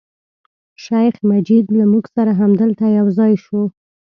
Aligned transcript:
شیخ 0.83 1.15
مجید 1.31 1.65
له 1.77 1.83
موږ 1.91 2.05
سره 2.15 2.31
همدلته 2.41 2.85
یو 2.97 3.07
ځای 3.17 3.33
شو. 3.43 3.61